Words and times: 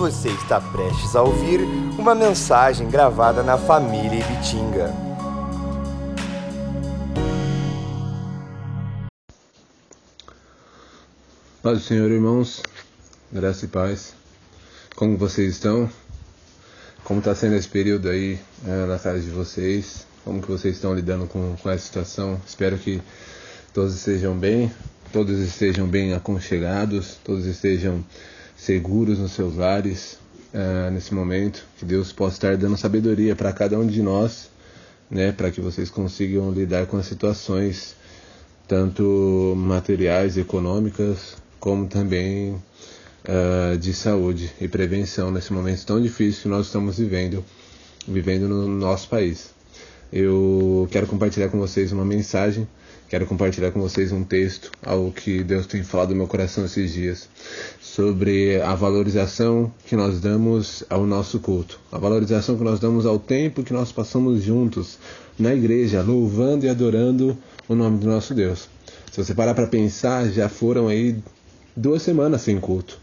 Você 0.00 0.30
está 0.30 0.58
prestes 0.58 1.14
a 1.14 1.22
ouvir 1.22 1.60
uma 1.98 2.14
mensagem 2.14 2.88
gravada 2.88 3.42
na 3.42 3.58
família 3.58 4.18
Ibitinga. 4.18 4.90
Paz 11.62 11.80
do 11.80 11.84
Senhor, 11.84 12.10
irmãos, 12.10 12.62
graça 13.30 13.66
e 13.66 13.68
paz. 13.68 14.14
Como 14.96 15.18
vocês 15.18 15.52
estão? 15.52 15.86
Como 17.04 17.18
está 17.18 17.34
sendo 17.34 17.56
esse 17.56 17.68
período 17.68 18.08
aí 18.08 18.40
é, 18.66 18.86
na 18.86 18.98
casa 18.98 19.20
de 19.20 19.28
vocês? 19.28 20.06
Como 20.24 20.40
que 20.40 20.48
vocês 20.48 20.76
estão 20.76 20.94
lidando 20.94 21.26
com, 21.26 21.56
com 21.62 21.68
essa 21.68 21.84
situação? 21.84 22.40
Espero 22.46 22.78
que 22.78 23.02
todos 23.74 23.94
estejam 23.94 24.34
bem, 24.34 24.72
todos 25.12 25.38
estejam 25.40 25.86
bem 25.86 26.14
aconchegados, 26.14 27.18
todos 27.22 27.44
estejam 27.44 28.02
seguros 28.60 29.18
nos 29.18 29.32
seus 29.32 29.56
lares 29.56 30.18
uh, 30.52 30.90
nesse 30.90 31.14
momento. 31.14 31.64
Que 31.78 31.84
Deus 31.84 32.12
possa 32.12 32.36
estar 32.36 32.56
dando 32.56 32.76
sabedoria 32.76 33.34
para 33.34 33.52
cada 33.52 33.78
um 33.78 33.86
de 33.86 34.02
nós, 34.02 34.50
né, 35.10 35.32
para 35.32 35.50
que 35.50 35.60
vocês 35.60 35.88
consigam 35.88 36.52
lidar 36.52 36.86
com 36.86 36.96
as 36.96 37.06
situações 37.06 37.96
tanto 38.68 39.54
materiais, 39.56 40.36
econômicas, 40.36 41.36
como 41.58 41.88
também 41.88 42.52
uh, 42.52 43.76
de 43.76 43.92
saúde 43.92 44.52
e 44.60 44.68
prevenção 44.68 45.30
nesse 45.32 45.52
momento 45.52 45.84
tão 45.84 46.00
difícil 46.00 46.42
que 46.42 46.48
nós 46.48 46.66
estamos 46.66 46.98
vivendo, 46.98 47.44
vivendo 48.06 48.46
no 48.46 48.68
nosso 48.68 49.08
país. 49.08 49.50
Eu 50.12 50.86
quero 50.90 51.06
compartilhar 51.06 51.48
com 51.48 51.58
vocês 51.58 51.92
uma 51.92 52.04
mensagem 52.04 52.68
Quero 53.10 53.26
compartilhar 53.26 53.72
com 53.72 53.80
vocês 53.80 54.12
um 54.12 54.22
texto, 54.22 54.70
algo 54.86 55.10
que 55.10 55.42
Deus 55.42 55.66
tem 55.66 55.82
falado 55.82 56.10
no 56.10 56.14
meu 56.14 56.28
coração 56.28 56.64
esses 56.64 56.92
dias, 56.92 57.28
sobre 57.80 58.62
a 58.62 58.72
valorização 58.76 59.74
que 59.84 59.96
nós 59.96 60.20
damos 60.20 60.84
ao 60.88 61.04
nosso 61.04 61.40
culto, 61.40 61.80
a 61.90 61.98
valorização 61.98 62.56
que 62.56 62.62
nós 62.62 62.78
damos 62.78 63.06
ao 63.06 63.18
tempo 63.18 63.64
que 63.64 63.72
nós 63.72 63.90
passamos 63.90 64.44
juntos 64.44 64.96
na 65.36 65.52
igreja, 65.52 66.02
louvando 66.02 66.66
e 66.66 66.68
adorando 66.68 67.36
o 67.68 67.74
nome 67.74 67.98
do 67.98 68.06
nosso 68.06 68.32
Deus. 68.32 68.68
Se 69.10 69.24
você 69.24 69.34
parar 69.34 69.54
para 69.54 69.66
pensar, 69.66 70.30
já 70.30 70.48
foram 70.48 70.86
aí 70.86 71.16
duas 71.76 72.02
semanas 72.02 72.42
sem 72.42 72.60
culto. 72.60 72.96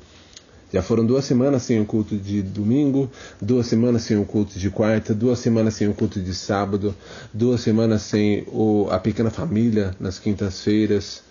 Já 0.78 0.83
foram 0.83 1.03
duas 1.03 1.25
semanas 1.25 1.64
sem 1.64 1.81
o 1.81 1.86
culto 1.86 2.16
de 2.16 2.39
domingo, 2.44 3.09
duas 3.42 3.66
semanas 3.66 4.03
sem 4.03 4.16
o 4.16 4.23
culto 4.23 4.59
de 4.59 4.70
quarta, 4.70 5.11
duas 5.11 5.39
semanas 5.39 5.73
sem 5.73 5.88
o 5.88 5.94
culto 5.95 6.22
de 6.22 6.36
sábado, 6.36 6.94
duas 7.33 7.61
semanas 7.61 8.03
sem 8.03 8.44
o, 8.50 8.88
a 8.92 9.00
pequena 9.00 9.31
família 9.31 9.95
nas 10.00 10.20
quintas-feiras, 10.20 11.23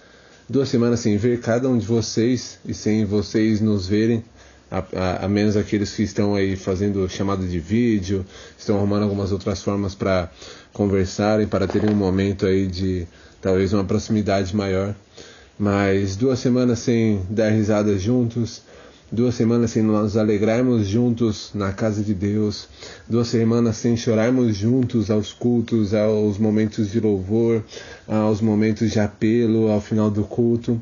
duas 0.48 0.68
semanas 0.68 0.98
sem 0.98 1.16
ver 1.16 1.38
cada 1.38 1.68
um 1.68 1.78
de 1.78 1.86
vocês 1.86 2.58
e 2.66 2.74
sem 2.74 3.04
vocês 3.04 3.60
nos 3.60 3.86
verem, 3.86 4.24
a, 4.68 4.82
a, 4.96 5.26
a 5.26 5.28
menos 5.28 5.56
aqueles 5.56 5.94
que 5.94 6.02
estão 6.02 6.34
aí 6.34 6.56
fazendo 6.56 7.08
chamada 7.08 7.46
de 7.46 7.60
vídeo, 7.60 8.26
estão 8.58 8.76
arrumando 8.76 9.04
algumas 9.04 9.30
outras 9.30 9.62
formas 9.62 9.94
para 9.94 10.28
conversarem, 10.72 11.46
para 11.46 11.68
terem 11.68 11.90
um 11.90 11.94
momento 11.94 12.46
aí 12.46 12.66
de 12.66 13.06
talvez 13.40 13.72
uma 13.72 13.84
proximidade 13.84 14.56
maior. 14.56 14.92
Mas 15.56 16.16
duas 16.16 16.40
semanas 16.40 16.80
sem 16.80 17.22
dar 17.30 17.50
risadas 17.50 18.02
juntos, 18.02 18.60
duas 19.10 19.36
semanas 19.36 19.70
sem 19.70 19.82
nos 19.82 20.16
alegrarmos 20.16 20.86
juntos 20.86 21.50
na 21.54 21.72
casa 21.72 22.02
de 22.02 22.12
Deus, 22.12 22.68
duas 23.08 23.28
semanas 23.28 23.76
sem 23.76 23.96
chorarmos 23.96 24.56
juntos 24.56 25.10
aos 25.10 25.32
cultos, 25.32 25.94
aos 25.94 26.38
momentos 26.38 26.90
de 26.90 26.98
louvor, 26.98 27.62
aos 28.08 28.40
momentos 28.40 28.90
de 28.90 28.98
apelo 28.98 29.70
ao 29.70 29.80
final 29.80 30.10
do 30.10 30.24
culto, 30.24 30.80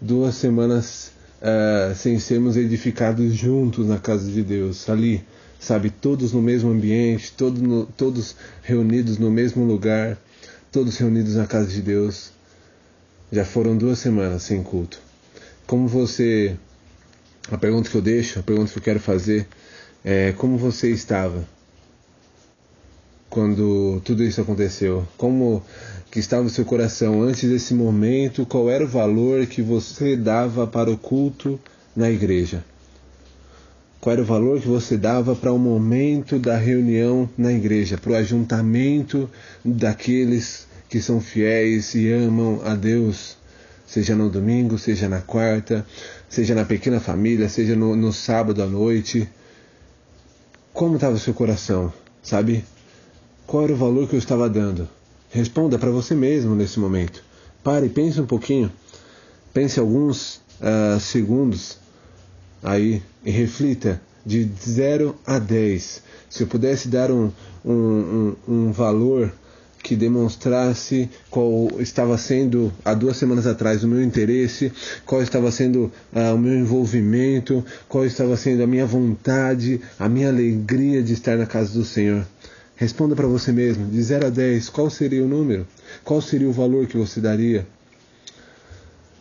duas 0.00 0.34
semanas 0.34 1.12
uh, 1.40 1.94
sem 1.94 2.18
sermos 2.18 2.56
edificados 2.56 3.34
juntos 3.34 3.86
na 3.86 3.98
casa 3.98 4.30
de 4.30 4.42
Deus, 4.42 4.88
ali, 4.90 5.22
sabe, 5.60 5.90
todos 5.90 6.32
no 6.32 6.42
mesmo 6.42 6.70
ambiente, 6.70 7.32
todo 7.32 7.60
no, 7.62 7.86
todos 7.86 8.34
reunidos 8.62 9.18
no 9.18 9.30
mesmo 9.30 9.64
lugar, 9.64 10.18
todos 10.72 10.96
reunidos 10.98 11.36
na 11.36 11.46
casa 11.46 11.68
de 11.68 11.80
Deus. 11.80 12.34
Já 13.30 13.44
foram 13.44 13.76
duas 13.76 13.98
semanas 13.98 14.44
sem 14.44 14.62
culto. 14.62 15.00
Como 15.66 15.88
você 15.88 16.56
a 17.50 17.56
pergunta 17.56 17.88
que 17.88 17.96
eu 17.96 18.02
deixo, 18.02 18.38
a 18.38 18.42
pergunta 18.42 18.72
que 18.72 18.78
eu 18.78 18.82
quero 18.82 19.00
fazer 19.00 19.46
é 20.04 20.32
como 20.32 20.56
você 20.56 20.90
estava 20.90 21.44
quando 23.28 24.00
tudo 24.04 24.22
isso 24.24 24.40
aconteceu? 24.40 25.06
Como 25.16 25.62
que 26.10 26.18
estava 26.18 26.46
o 26.46 26.50
seu 26.50 26.64
coração 26.64 27.22
antes 27.22 27.48
desse 27.48 27.74
momento? 27.74 28.46
Qual 28.46 28.70
era 28.70 28.84
o 28.84 28.88
valor 28.88 29.46
que 29.46 29.60
você 29.60 30.16
dava 30.16 30.66
para 30.66 30.90
o 30.90 30.96
culto 30.96 31.60
na 31.94 32.10
igreja? 32.10 32.64
Qual 34.00 34.12
era 34.12 34.22
o 34.22 34.24
valor 34.24 34.60
que 34.60 34.68
você 34.68 34.96
dava 34.96 35.34
para 35.34 35.52
o 35.52 35.58
momento 35.58 36.38
da 36.38 36.56
reunião 36.56 37.28
na 37.36 37.52
igreja, 37.52 37.98
para 37.98 38.12
o 38.12 38.14
ajuntamento 38.14 39.28
daqueles 39.64 40.66
que 40.88 41.00
são 41.00 41.20
fiéis 41.20 41.94
e 41.94 42.10
amam 42.10 42.60
a 42.64 42.74
Deus, 42.74 43.35
seja 43.86 44.14
no 44.14 44.28
domingo, 44.28 44.78
seja 44.78 45.08
na 45.08 45.20
quarta, 45.20 45.86
seja 46.28 46.54
na 46.54 46.64
pequena 46.64 47.00
família, 47.00 47.48
seja 47.48 47.76
no, 47.76 47.94
no 47.94 48.12
sábado 48.12 48.62
à 48.62 48.66
noite. 48.66 49.28
Como 50.72 50.96
estava 50.96 51.14
o 51.14 51.18
seu 51.18 51.32
coração, 51.32 51.92
sabe? 52.22 52.64
Qual 53.46 53.64
era 53.64 53.72
o 53.72 53.76
valor 53.76 54.08
que 54.08 54.14
eu 54.14 54.18
estava 54.18 54.50
dando? 54.50 54.88
Responda 55.30 55.78
para 55.78 55.90
você 55.90 56.14
mesmo 56.14 56.54
nesse 56.54 56.78
momento. 56.78 57.22
Pare, 57.62 57.88
pense 57.88 58.20
um 58.20 58.26
pouquinho. 58.26 58.70
Pense 59.52 59.78
alguns 59.80 60.36
uh, 60.60 61.00
segundos 61.00 61.78
aí 62.62 63.02
e 63.24 63.30
reflita 63.30 64.00
de 64.24 64.48
0 64.66 65.16
a 65.26 65.38
10. 65.38 66.02
Se 66.28 66.42
eu 66.42 66.46
pudesse 66.46 66.88
dar 66.88 67.10
um, 67.10 67.30
um, 67.64 67.72
um, 67.72 68.36
um 68.48 68.72
valor 68.72 69.32
que 69.82 69.94
demonstrasse 69.94 71.08
qual 71.30 71.70
estava 71.78 72.18
sendo 72.18 72.72
há 72.84 72.92
duas 72.92 73.16
semanas 73.16 73.46
atrás 73.46 73.84
o 73.84 73.88
meu 73.88 74.02
interesse, 74.02 74.72
qual 75.04 75.22
estava 75.22 75.50
sendo 75.52 75.92
uh, 76.12 76.34
o 76.34 76.38
meu 76.38 76.54
envolvimento, 76.54 77.64
qual 77.88 78.04
estava 78.04 78.36
sendo 78.36 78.62
a 78.62 78.66
minha 78.66 78.84
vontade, 78.84 79.80
a 79.98 80.08
minha 80.08 80.28
alegria 80.28 81.02
de 81.02 81.12
estar 81.12 81.36
na 81.36 81.46
casa 81.46 81.72
do 81.72 81.84
Senhor. 81.84 82.26
Responda 82.74 83.16
para 83.16 83.26
você 83.26 83.52
mesmo, 83.52 83.86
de 83.86 84.02
0 84.02 84.26
a 84.26 84.30
10, 84.30 84.68
qual 84.68 84.90
seria 84.90 85.24
o 85.24 85.28
número? 85.28 85.66
Qual 86.04 86.20
seria 86.20 86.48
o 86.48 86.52
valor 86.52 86.86
que 86.86 86.96
você 86.96 87.20
daria? 87.20 87.66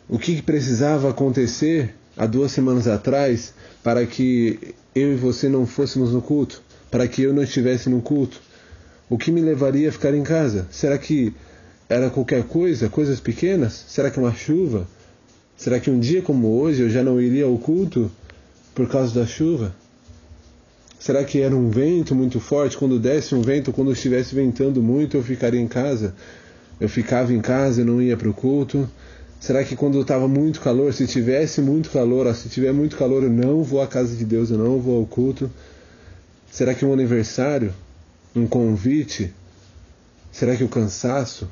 O 0.10 0.20
que 0.20 0.42
precisava 0.42 1.10
acontecer 1.10 1.96
há 2.18 2.26
duas 2.26 2.52
semanas 2.52 2.88
atrás 2.88 3.54
para 3.82 4.06
que 4.06 4.74
eu 4.94 5.14
e 5.14 5.16
você 5.16 5.48
não 5.48 5.66
fôssemos 5.66 6.12
no 6.12 6.22
culto? 6.22 6.62
Para 6.92 7.08
que 7.08 7.22
eu 7.22 7.34
não 7.34 7.44
estivesse 7.44 7.90
no 7.90 8.02
culto? 8.02 8.42
O 9.10 9.18
que 9.18 9.32
me 9.32 9.42
levaria 9.42 9.90
a 9.90 9.92
ficar 9.92 10.16
em 10.16 10.24
casa? 10.24 10.68
Será 10.72 10.98
que 10.98 11.34
era 11.88 12.10
qualquer 12.10 12.44
coisa, 12.44 12.90
coisas 12.90 13.20
pequenas? 13.20 13.86
Será 13.88 14.10
que 14.10 14.20
uma 14.20 14.34
chuva? 14.34 14.88
Será 15.56 15.80
que 15.80 15.92
um 15.92 16.00
dia 16.00 16.22
como 16.22 16.60
hoje 16.60 16.82
eu 16.82 16.90
já 16.90 17.04
não 17.04 17.22
iria 17.22 17.46
ao 17.46 17.58
culto 17.58 18.12
por 18.74 18.90
causa 18.90 19.14
da 19.20 19.28
chuva? 19.28 19.76
Será 21.00 21.24
que 21.24 21.40
era 21.40 21.56
um 21.56 21.70
vento 21.70 22.16
muito 22.16 22.40
forte? 22.40 22.76
Quando 22.76 22.98
desse 22.98 23.36
um 23.36 23.42
vento, 23.42 23.72
quando 23.72 23.92
estivesse 23.92 24.34
ventando 24.34 24.82
muito, 24.82 25.16
eu 25.16 25.22
ficaria 25.22 25.62
em 25.62 25.68
casa? 25.68 26.16
Eu 26.82 26.90
ficava 26.90 27.32
em 27.32 27.42
casa 27.42 27.82
e 27.82 27.86
não 27.86 28.02
ia 28.02 28.18
para 28.18 28.28
o 28.28 28.34
culto? 28.34 28.90
Será 29.40 29.64
que 29.64 29.76
quando 29.76 30.02
estava 30.02 30.28
muito 30.28 30.60
calor, 30.60 30.92
se 30.92 31.06
tivesse 31.06 31.62
muito 31.62 31.92
calor, 31.92 32.34
se 32.34 32.50
tiver 32.50 32.74
muito 32.74 32.98
calor, 32.98 33.22
eu 33.22 33.30
não 33.30 33.62
vou 33.62 33.82
à 33.82 33.88
casa 33.88 34.16
de 34.16 34.26
Deus, 34.26 34.50
eu 34.50 34.58
não 34.58 34.80
vou 34.80 34.98
ao 34.98 35.06
culto? 35.06 35.52
Será 36.50 36.74
que 36.74 36.84
um 36.84 36.92
aniversário? 36.92 37.72
Um 38.36 38.46
convite? 38.46 39.34
Será 40.32 40.56
que 40.56 40.64
o 40.64 40.70
cansaço? 40.70 41.48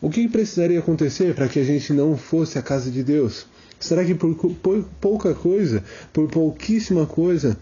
O 0.00 0.10
que 0.10 0.28
precisaria 0.28 0.78
acontecer 0.78 1.34
para 1.34 1.48
que 1.48 1.58
a 1.58 1.64
gente 1.64 1.92
não 1.92 2.16
fosse 2.16 2.58
à 2.58 2.62
casa 2.62 2.90
de 2.90 3.02
Deus? 3.02 3.46
Será 3.78 4.04
que 4.04 4.14
por 4.14 4.34
pouca 5.00 5.34
coisa, 5.34 5.82
por 6.12 6.28
pouquíssima 6.28 7.06
coisa, 7.06 7.56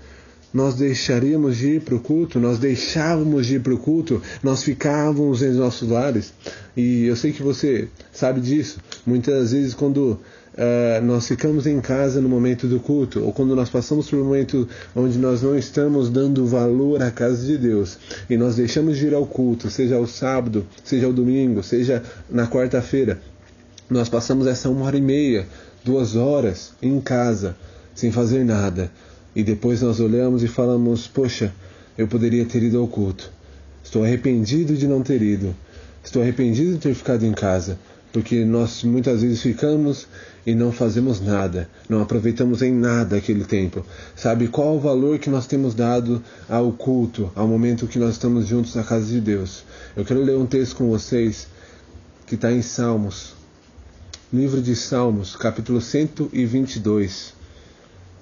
nós 0.53 0.75
deixaríamos 0.75 1.57
de 1.57 1.75
ir 1.75 1.83
para 1.83 1.95
o 1.95 2.01
culto, 2.01 2.41
nós 2.41 2.59
deixávamos 2.59 3.47
de 3.47 3.57
ir 3.57 3.61
para 3.61 3.75
o 3.75 3.79
culto, 3.79 4.21
nós 4.43 4.63
ficávamos 4.63 5.43
em 5.43 5.53
nossos 5.53 5.89
lares? 5.89 6.33
E 6.77 7.05
eu 7.05 7.15
sei 7.15 7.33
que 7.33 7.43
você 7.43 7.89
sabe 8.13 8.41
disso. 8.41 8.81
Muitas 9.07 9.53
vezes, 9.53 9.75
quando 9.75 10.19
uh, 10.59 11.05
nós 11.05 11.29
ficamos 11.29 11.67
em 11.67 11.81
casa 11.81 12.21
no 12.21 12.29
momento 12.29 12.67
do 12.67 12.81
culto, 12.81 13.25
ou 13.25 13.33
quando 13.33 13.55
nós 13.55 13.71
passamos 13.71 14.11
por 14.11 14.19
um 14.19 14.25
momento 14.25 14.69
onde 14.95 15.17
nós 15.17 15.43
não 15.43 15.57
estamos 15.57 16.11
dando 16.11 16.45
valor 16.47 17.01
à 17.03 17.11
casa 17.11 17.47
de 17.47 17.57
Deus, 17.57 17.97
e 18.29 18.37
nós 18.37 18.57
deixamos 18.57 18.99
de 18.99 19.07
ir 19.07 19.15
ao 19.15 19.25
culto, 19.25 19.71
seja 19.71 19.97
ao 19.97 20.07
sábado, 20.07 20.67
seja 20.83 21.07
ao 21.07 21.13
domingo, 21.13 21.63
seja 21.63 22.03
na 22.29 22.47
quarta-feira, 22.47 23.21
nós 23.89 24.09
passamos 24.09 24.47
essa 24.47 24.69
uma 24.69 24.85
hora 24.85 24.99
e 24.99 25.01
meia, 25.01 25.47
duas 25.85 26.17
horas 26.17 26.73
em 26.83 27.01
casa, 27.01 27.57
sem 27.95 28.11
fazer 28.11 28.45
nada, 28.45 28.91
e 29.35 29.43
depois 29.43 29.81
nós 29.81 30.01
olhamos 30.01 30.43
e 30.43 30.49
falamos: 30.49 31.07
Poxa, 31.07 31.53
eu 31.97 32.07
poderia 32.07 32.45
ter 32.45 32.63
ido 32.63 32.79
ao 32.79 32.87
culto. 32.87 33.31
Estou 33.83 34.05
arrependido 34.05 34.77
de 34.77 34.87
não 34.87 35.03
ter 35.03 35.23
ido. 35.23 35.55
Estou 36.05 36.21
arrependido 36.21 36.73
de 36.73 36.79
ter 36.79 36.95
ficado 36.95 37.25
em 37.25 37.33
casa 37.33 37.79
porque 38.13 38.45
nós 38.45 38.83
muitas 38.83 39.23
vezes 39.23 39.43
ficamos 39.43 40.07
e 40.47 40.55
não 40.55 40.73
fazemos 40.73 41.21
nada, 41.21 41.69
não 41.89 42.01
aproveitamos 42.01 42.63
em 42.63 42.73
nada 42.73 43.17
aquele 43.17 43.45
tempo. 43.45 43.85
Sabe 44.17 44.49
qual 44.49 44.77
o 44.77 44.81
valor 44.81 45.19
que 45.19 45.29
nós 45.29 45.47
temos 45.47 45.75
dado 45.75 46.23
ao 46.49 46.73
culto, 46.73 47.31
ao 47.35 47.47
momento 47.47 47.87
que 47.87 47.99
nós 47.99 48.13
estamos 48.13 48.47
juntos 48.47 48.75
na 48.75 48.83
casa 48.83 49.07
de 49.07 49.21
Deus? 49.21 49.63
Eu 49.95 50.05
quero 50.05 50.23
ler 50.23 50.37
um 50.37 50.47
texto 50.47 50.77
com 50.77 50.89
vocês 50.89 51.49
que 52.27 52.35
está 52.35 52.51
em 52.51 52.63
Salmos, 52.63 53.35
livro 54.33 54.63
de 54.63 54.75
Salmos, 54.75 55.37
capítulo 55.37 55.81
122. 55.81 57.35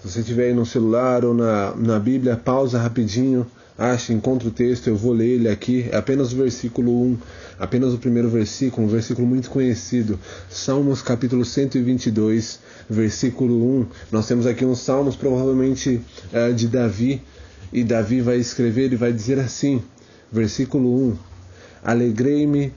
Se 0.01 0.11
você 0.11 0.21
estiver 0.21 0.47
aí 0.47 0.55
no 0.55 0.67
celular 0.67 1.25
ou 1.25 1.33
na, 1.33 1.75
na 1.77 1.99
Bíblia, 1.99 2.37
pausa 2.37 2.79
rapidinho 2.79 3.47
acha, 3.79 4.13
encontra 4.13 4.49
o 4.49 4.51
texto, 4.51 4.89
eu 4.89 4.97
vou 4.97 5.13
ler 5.13 5.29
ele 5.29 5.49
aqui, 5.49 5.87
é 5.91 5.97
apenas 5.97 6.33
o 6.33 6.37
versículo 6.37 7.03
1, 7.03 7.19
apenas 7.59 7.93
o 7.93 7.99
primeiro 7.99 8.29
versículo, 8.29 8.87
um 8.87 8.91
versículo 8.91 9.27
muito 9.27 9.51
conhecido, 9.51 10.19
Salmos 10.49 11.03
capítulo 11.03 11.45
122, 11.45 12.59
versículo 12.89 13.81
1. 13.81 13.87
Nós 14.11 14.27
temos 14.27 14.47
aqui 14.47 14.65
uns 14.65 14.81
salmos 14.81 15.17
provavelmente 15.17 16.01
uh, 16.33 16.55
de 16.55 16.69
Davi, 16.69 17.23
e 17.73 17.85
Davi 17.85 18.21
vai 18.21 18.39
escrever 18.39 18.93
e 18.93 18.97
vai 18.97 19.13
dizer 19.13 19.39
assim, 19.39 19.83
versículo 20.33 21.11
1: 21.11 21.17
Alegrei-me 21.85 22.73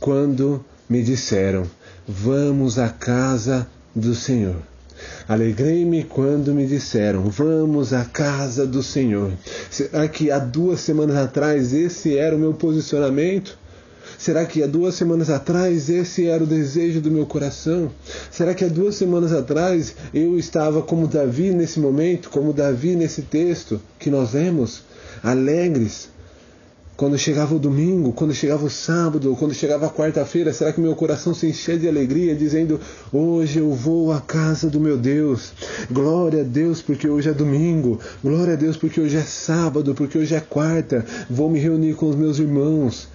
quando 0.00 0.64
me 0.88 1.02
disseram: 1.02 1.64
Vamos 2.08 2.78
à 2.78 2.88
casa 2.88 3.66
do 3.94 4.14
Senhor. 4.14 4.56
Alegrei-me 5.28 6.04
quando 6.04 6.54
me 6.54 6.66
disseram: 6.66 7.24
Vamos 7.30 7.92
à 7.92 8.04
casa 8.04 8.66
do 8.66 8.82
Senhor. 8.82 9.32
Será 9.70 10.08
que 10.08 10.30
há 10.30 10.38
duas 10.38 10.80
semanas 10.80 11.16
atrás 11.16 11.72
esse 11.72 12.16
era 12.16 12.34
o 12.34 12.38
meu 12.38 12.54
posicionamento? 12.54 13.58
Será 14.18 14.44
que 14.44 14.62
há 14.62 14.66
duas 14.66 14.96
semanas 14.96 15.30
atrás 15.30 15.88
esse 15.88 16.26
era 16.26 16.44
o 16.44 16.46
desejo 16.46 17.00
do 17.00 17.10
meu 17.10 17.24
coração? 17.24 17.90
Será 18.30 18.52
que 18.52 18.64
há 18.64 18.68
duas 18.68 18.94
semanas 18.94 19.32
atrás 19.32 19.94
eu 20.12 20.38
estava 20.38 20.82
como 20.82 21.06
Davi 21.06 21.50
nesse 21.52 21.80
momento, 21.80 22.28
como 22.28 22.52
Davi 22.52 22.94
nesse 22.94 23.22
texto 23.22 23.80
que 23.98 24.10
nós 24.10 24.32
vemos, 24.32 24.82
alegres, 25.22 26.10
quando 27.00 27.16
chegava 27.16 27.54
o 27.54 27.58
domingo, 27.58 28.12
quando 28.12 28.34
chegava 28.34 28.62
o 28.62 28.68
sábado, 28.68 29.34
quando 29.34 29.54
chegava 29.54 29.86
a 29.86 29.90
quarta-feira, 29.90 30.52
será 30.52 30.70
que 30.70 30.82
meu 30.82 30.94
coração 30.94 31.32
se 31.32 31.46
enchia 31.46 31.78
de 31.78 31.88
alegria, 31.88 32.34
dizendo: 32.34 32.78
Hoje 33.10 33.58
eu 33.58 33.72
vou 33.72 34.12
à 34.12 34.20
casa 34.20 34.68
do 34.68 34.78
meu 34.78 34.98
Deus. 34.98 35.50
Glória 35.90 36.42
a 36.42 36.44
Deus, 36.44 36.82
porque 36.82 37.08
hoje 37.08 37.30
é 37.30 37.32
domingo. 37.32 37.98
Glória 38.22 38.52
a 38.52 38.56
Deus, 38.56 38.76
porque 38.76 39.00
hoje 39.00 39.16
é 39.16 39.22
sábado, 39.22 39.94
porque 39.94 40.18
hoje 40.18 40.34
é 40.34 40.40
quarta. 40.40 41.02
Vou 41.30 41.48
me 41.48 41.58
reunir 41.58 41.94
com 41.94 42.10
os 42.10 42.16
meus 42.16 42.38
irmãos. 42.38 43.08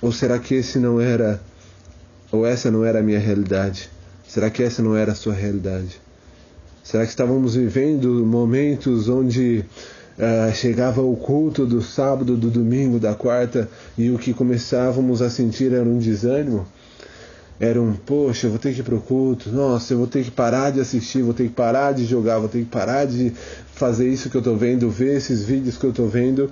Ou 0.00 0.10
será 0.10 0.38
que 0.38 0.54
esse 0.54 0.78
não 0.78 0.98
era, 0.98 1.38
ou 2.32 2.46
essa 2.46 2.70
não 2.70 2.82
era 2.82 3.00
a 3.00 3.02
minha 3.02 3.18
realidade? 3.18 3.90
Será 4.26 4.48
que 4.48 4.62
essa 4.62 4.82
não 4.82 4.96
era 4.96 5.12
a 5.12 5.14
sua 5.14 5.34
realidade? 5.34 6.00
Será 6.82 7.04
que 7.04 7.10
estávamos 7.10 7.56
vivendo 7.56 8.24
momentos 8.24 9.06
onde 9.06 9.66
Uh, 10.20 10.54
chegava 10.54 11.00
o 11.00 11.16
culto 11.16 11.64
do 11.64 11.80
sábado, 11.80 12.36
do 12.36 12.50
domingo, 12.50 13.00
da 13.00 13.14
quarta, 13.14 13.66
e 13.96 14.10
o 14.10 14.18
que 14.18 14.34
começávamos 14.34 15.22
a 15.22 15.30
sentir 15.30 15.72
era 15.72 15.88
um 15.88 15.96
desânimo. 15.96 16.66
Era 17.58 17.80
um, 17.80 17.94
poxa, 17.94 18.46
eu 18.46 18.50
vou 18.50 18.58
ter 18.58 18.74
que 18.74 18.80
ir 18.80 18.82
pro 18.82 19.00
culto, 19.00 19.48
nossa, 19.50 19.94
eu 19.94 19.98
vou 19.98 20.06
ter 20.06 20.22
que 20.22 20.30
parar 20.30 20.72
de 20.72 20.80
assistir, 20.80 21.22
vou 21.22 21.32
ter 21.32 21.44
que 21.44 21.54
parar 21.54 21.92
de 21.92 22.04
jogar, 22.04 22.38
vou 22.38 22.50
ter 22.50 22.58
que 22.58 22.66
parar 22.66 23.06
de 23.06 23.32
fazer 23.74 24.10
isso 24.10 24.28
que 24.28 24.36
eu 24.36 24.40
estou 24.40 24.58
vendo, 24.58 24.90
ver 24.90 25.16
esses 25.16 25.42
vídeos 25.42 25.78
que 25.78 25.84
eu 25.84 25.90
estou 25.90 26.06
vendo 26.06 26.50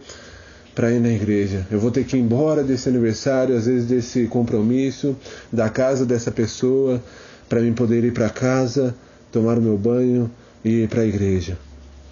para 0.75 0.91
ir 0.91 1.01
na 1.01 1.11
igreja. 1.11 1.67
Eu 1.71 1.79
vou 1.79 1.91
ter 1.91 2.05
que 2.05 2.17
ir 2.17 2.21
embora 2.21 2.63
desse 2.63 2.89
aniversário, 2.89 3.55
às 3.55 3.67
vezes 3.67 3.87
desse 3.87 4.27
compromisso, 4.29 5.15
da 5.53 5.69
casa 5.69 6.07
dessa 6.07 6.31
pessoa, 6.31 7.03
para 7.51 7.61
mim 7.61 7.75
poder 7.75 8.03
ir 8.03 8.15
para 8.15 8.31
casa, 8.31 8.95
tomar 9.31 9.59
o 9.59 9.61
meu 9.61 9.77
banho 9.77 10.31
e 10.65 10.85
ir 10.85 10.89
para 10.89 11.03
a 11.03 11.07
igreja. 11.07 11.68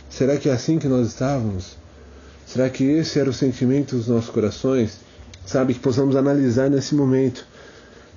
Será 0.08 0.36
que 0.36 0.48
é 0.48 0.52
assim 0.52 0.78
que 0.78 0.88
nós 0.88 1.08
estávamos? 1.08 1.76
Será 2.46 2.70
que 2.70 2.84
esse 2.84 3.18
era 3.18 3.28
o 3.28 3.32
sentimento 3.32 3.96
dos 3.96 4.08
nossos 4.08 4.30
corações? 4.30 4.98
Sabe, 5.44 5.74
que 5.74 5.80
possamos 5.80 6.16
analisar 6.16 6.70
nesse 6.70 6.94
momento, 6.94 7.46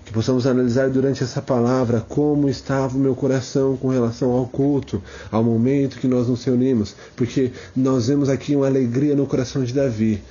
que 0.05 0.11
possamos 0.11 0.47
analisar 0.47 0.89
durante 0.89 1.23
essa 1.23 1.41
palavra 1.41 2.01
como 2.07 2.49
estava 2.49 2.97
o 2.97 2.99
meu 2.99 3.15
coração 3.15 3.77
com 3.77 3.89
relação 3.89 4.31
ao 4.31 4.47
culto, 4.47 5.01
ao 5.31 5.43
momento 5.43 5.99
que 5.99 6.07
nós 6.07 6.27
nos 6.27 6.43
reunimos, 6.43 6.95
porque 7.15 7.51
nós 7.75 8.07
vemos 8.07 8.29
aqui 8.29 8.55
uma 8.55 8.67
alegria 8.67 9.15
no 9.15 9.27
coração 9.27 9.63
de 9.63 9.73
Davi, 9.73 10.23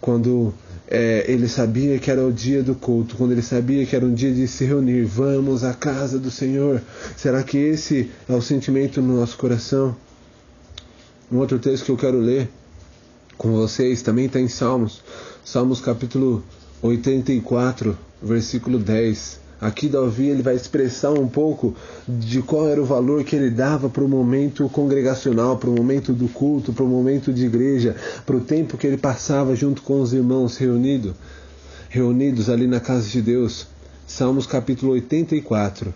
quando 0.00 0.52
é, 0.88 1.24
ele 1.28 1.48
sabia 1.48 1.98
que 1.98 2.10
era 2.10 2.24
o 2.24 2.32
dia 2.32 2.62
do 2.62 2.74
culto, 2.74 3.14
quando 3.16 3.32
ele 3.32 3.42
sabia 3.42 3.84
que 3.84 3.94
era 3.94 4.04
um 4.04 4.14
dia 4.14 4.32
de 4.32 4.48
se 4.48 4.64
reunir, 4.64 5.04
vamos 5.04 5.62
à 5.64 5.74
casa 5.74 6.18
do 6.18 6.30
Senhor. 6.30 6.80
Será 7.16 7.42
que 7.42 7.58
esse 7.58 8.10
é 8.28 8.32
o 8.32 8.40
sentimento 8.40 9.02
no 9.02 9.20
nosso 9.20 9.36
coração? 9.36 9.94
Um 11.30 11.36
outro 11.36 11.58
texto 11.58 11.84
que 11.84 11.90
eu 11.90 11.96
quero 11.96 12.18
ler 12.18 12.48
com 13.36 13.52
vocês 13.52 14.00
também 14.00 14.24
está 14.24 14.40
em 14.40 14.48
Salmos, 14.48 15.02
Salmos 15.44 15.78
capítulo 15.78 16.42
84, 16.80 17.96
versículo 18.22 18.78
10. 18.78 19.38
Aqui 19.60 19.88
Davi 19.88 20.28
ele 20.28 20.42
vai 20.42 20.56
expressar 20.56 21.12
um 21.12 21.28
pouco 21.28 21.76
de 22.08 22.40
qual 22.40 22.66
era 22.66 22.80
o 22.80 22.84
valor 22.86 23.24
que 23.24 23.36
ele 23.36 23.50
dava 23.50 23.90
para 23.90 24.02
o 24.02 24.08
momento 24.08 24.68
congregacional, 24.70 25.58
para 25.58 25.68
o 25.68 25.74
momento 25.74 26.14
do 26.14 26.28
culto, 26.28 26.72
para 26.72 26.84
o 26.84 26.88
momento 26.88 27.30
de 27.30 27.44
igreja, 27.44 27.94
para 28.24 28.36
o 28.36 28.40
tempo 28.40 28.78
que 28.78 28.86
ele 28.86 28.96
passava 28.96 29.54
junto 29.54 29.82
com 29.82 30.00
os 30.00 30.14
irmãos 30.14 30.56
reunidos, 30.56 31.12
reunidos 31.90 32.48
ali 32.48 32.66
na 32.66 32.80
casa 32.80 33.06
de 33.06 33.20
Deus. 33.20 33.66
Salmos 34.06 34.46
capítulo 34.46 34.92
84, 34.92 35.92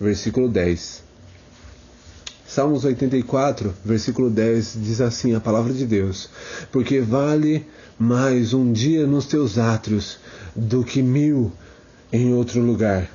versículo 0.00 0.48
10. 0.48 1.05
Salmos 2.48 2.84
84, 2.84 3.74
versículo 3.84 4.30
10 4.30 4.78
diz 4.80 5.00
assim 5.00 5.34
a 5.34 5.40
palavra 5.40 5.72
de 5.72 5.84
Deus: 5.84 6.30
Porque 6.70 7.00
vale 7.00 7.66
mais 7.98 8.54
um 8.54 8.72
dia 8.72 9.04
nos 9.04 9.26
teus 9.26 9.58
átrios 9.58 10.18
do 10.54 10.84
que 10.84 11.02
mil 11.02 11.52
em 12.12 12.32
outro 12.34 12.60
lugar. 12.60 13.10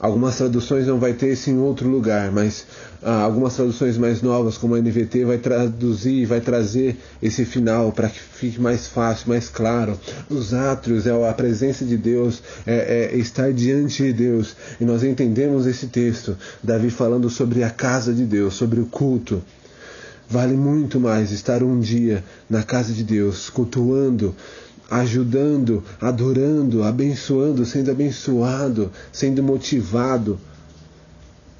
Algumas 0.00 0.36
traduções 0.36 0.86
não 0.86 0.98
vai 0.98 1.12
ter 1.12 1.34
isso 1.34 1.50
em 1.50 1.58
outro 1.58 1.88
lugar, 1.88 2.32
mas 2.32 2.66
ah, 3.02 3.22
algumas 3.22 3.54
traduções 3.54 3.96
mais 3.96 4.22
novas, 4.22 4.58
como 4.58 4.74
a 4.74 4.80
NVT, 4.80 5.24
vai 5.24 5.38
traduzir, 5.38 6.26
vai 6.26 6.40
trazer 6.40 6.96
esse 7.22 7.44
final 7.44 7.92
para 7.92 8.08
que 8.08 8.18
fique 8.18 8.60
mais 8.60 8.88
fácil, 8.88 9.28
mais 9.28 9.48
claro. 9.48 9.98
Os 10.28 10.52
átrios 10.52 11.06
é 11.06 11.28
a 11.28 11.32
presença 11.32 11.84
de 11.84 11.96
Deus, 11.96 12.42
é, 12.66 13.10
é 13.12 13.16
estar 13.16 13.52
diante 13.52 14.02
de 14.02 14.12
Deus. 14.12 14.56
E 14.80 14.84
nós 14.84 15.04
entendemos 15.04 15.66
esse 15.66 15.86
texto, 15.86 16.36
Davi 16.62 16.90
falando 16.90 17.30
sobre 17.30 17.62
a 17.62 17.70
casa 17.70 18.12
de 18.12 18.24
Deus, 18.24 18.54
sobre 18.54 18.80
o 18.80 18.86
culto. 18.86 19.42
Vale 20.28 20.56
muito 20.56 20.98
mais 20.98 21.30
estar 21.30 21.62
um 21.62 21.78
dia 21.78 22.24
na 22.50 22.62
casa 22.62 22.92
de 22.92 23.04
Deus, 23.04 23.48
cultuando, 23.48 24.34
ajudando, 24.90 25.84
adorando, 26.00 26.82
abençoando, 26.82 27.64
sendo 27.64 27.90
abençoado, 27.90 28.90
sendo 29.12 29.42
motivado, 29.42 30.38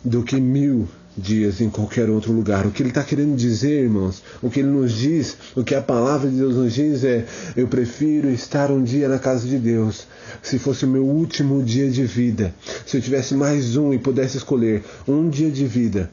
do 0.04 0.22
que 0.22 0.40
mil 0.40 0.88
dias 1.18 1.60
em 1.60 1.68
qualquer 1.68 2.08
outro 2.08 2.32
lugar. 2.32 2.66
O 2.66 2.70
que 2.70 2.82
ele 2.82 2.90
está 2.90 3.02
querendo 3.02 3.36
dizer, 3.36 3.82
irmãos, 3.82 4.22
o 4.40 4.48
que 4.48 4.60
ele 4.60 4.68
nos 4.68 4.92
diz, 4.92 5.36
o 5.56 5.64
que 5.64 5.74
a 5.74 5.82
palavra 5.82 6.30
de 6.30 6.36
Deus 6.36 6.54
nos 6.54 6.72
diz 6.72 7.04
é: 7.04 7.26
eu 7.56 7.66
prefiro 7.66 8.30
estar 8.30 8.70
um 8.70 8.82
dia 8.82 9.08
na 9.08 9.18
casa 9.18 9.46
de 9.46 9.58
Deus. 9.58 10.06
Se 10.42 10.58
fosse 10.58 10.84
o 10.84 10.88
meu 10.88 11.04
último 11.04 11.62
dia 11.62 11.90
de 11.90 12.04
vida, 12.04 12.54
se 12.86 12.96
eu 12.96 13.00
tivesse 13.00 13.34
mais 13.34 13.76
um 13.76 13.92
e 13.92 13.98
pudesse 13.98 14.36
escolher 14.36 14.84
um 15.06 15.28
dia 15.28 15.50
de 15.50 15.66
vida 15.66 16.10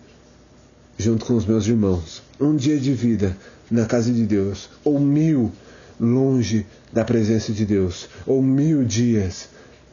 junto 0.98 1.26
com 1.26 1.36
os 1.36 1.46
meus 1.46 1.68
irmãos, 1.68 2.24
um 2.40 2.56
dia 2.56 2.80
de 2.80 2.94
vida 2.94 3.36
na 3.70 3.86
casa 3.86 4.12
de 4.12 4.26
Deus, 4.26 4.70
ou 4.84 5.00
mil 5.00 5.52
longe 6.00 6.66
da 6.92 7.04
presença 7.04 7.52
de 7.52 7.66
Deus, 7.66 8.08
ou 8.26 8.42
mil 8.42 8.84
dias 8.84 9.50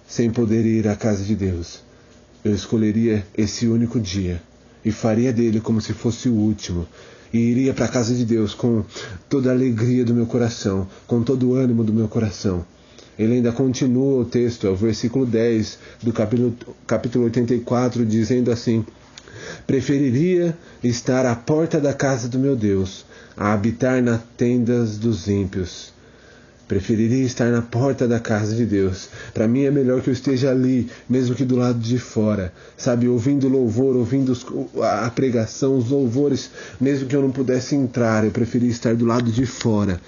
sem 0.07 0.31
poder 0.31 0.64
ir 0.64 0.87
à 0.88 0.95
casa 0.95 1.25
de 1.25 1.35
Deus, 1.35 1.83
eu 2.45 2.54
escolheria 2.54 3.25
esse 3.37 3.66
único 3.66 3.99
dia 4.00 4.40
e 4.85 4.91
faria 4.91 5.33
dele 5.33 5.61
como 5.61 5.81
se 5.81 5.93
fosse 5.93 6.29
o 6.29 6.35
último. 6.35 6.87
E 7.33 7.39
iria 7.39 7.73
para 7.73 7.87
a 7.87 7.89
casa 7.89 8.15
de 8.15 8.25
Deus 8.25 8.55
com 8.55 8.85
toda 9.29 9.51
a 9.51 9.53
alegria 9.53 10.05
do 10.05 10.15
meu 10.15 10.27
coração, 10.27 10.87
com 11.07 11.23
todo 11.23 11.51
o 11.51 11.55
ânimo 11.55 11.83
do 11.83 11.93
meu 11.93 12.09
coração. 12.09 12.65
Ele 13.19 13.35
ainda 13.35 13.53
continua 13.53 14.23
o 14.23 14.25
texto, 14.25 14.67
é 14.67 14.71
o 14.71 14.77
versículo 14.77 15.25
10 15.25 15.79
do 16.03 16.12
capítulo, 16.12 16.55
capítulo 16.87 17.25
84, 17.25 18.05
dizendo 18.05 18.51
assim: 18.51 18.85
Preferiria 19.67 20.57
estar 20.83 21.25
à 21.25 21.35
porta 21.35 21.81
da 21.81 21.93
casa 21.95 22.29
do 22.29 22.39
meu 22.39 22.57
Deus, 22.57 23.05
a 23.37 23.53
habitar 23.53 24.03
nas 24.03 24.21
tendas 24.37 24.99
dos 24.99 25.29
ímpios 25.29 25.92
Preferiria 26.73 27.26
estar 27.26 27.50
na 27.50 27.61
porta 27.61 28.09
da 28.09 28.19
casa 28.19 28.57
de 28.57 28.64
Deus. 28.64 29.11
Para 29.35 29.47
mim 29.47 29.64
é 29.64 29.71
melhor 29.71 30.00
que 30.00 30.09
eu 30.09 30.14
esteja 30.14 30.50
ali, 30.50 30.88
mesmo 31.07 31.35
que 31.35 31.45
do 31.45 31.55
lado 31.55 31.79
de 31.79 31.99
fora, 31.99 32.50
sabe, 32.79 33.07
ouvindo 33.07 33.47
louvor, 33.47 33.95
ouvindo 33.95 34.33
a 34.83 35.11
pregação, 35.11 35.76
os 35.76 35.91
louvores, 35.91 36.50
mesmo 36.81 37.07
que 37.07 37.14
eu 37.14 37.21
não 37.21 37.31
pudesse 37.31 37.75
entrar, 37.75 38.25
eu 38.25 38.31
preferia 38.31 38.71
estar 38.71 38.95
do 38.95 39.05
lado 39.05 39.31
de 39.31 39.45
fora, 39.45 40.00